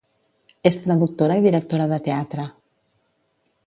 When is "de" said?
1.95-2.03